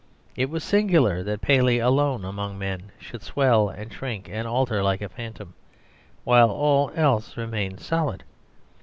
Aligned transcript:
It 0.35 0.49
was 0.49 0.63
singular 0.63 1.21
that 1.21 1.41
Paley, 1.41 1.77
alone 1.77 2.25
among 2.25 2.57
men, 2.57 2.91
should 2.97 3.21
swell 3.21 3.69
and 3.69 3.93
shrink 3.93 4.27
and 4.27 4.47
alter 4.47 4.81
like 4.81 4.99
a 5.03 5.09
phantom, 5.09 5.53
while 6.23 6.49
all 6.49 6.91
else 6.95 7.37
remained 7.37 7.81
solid. 7.81 8.23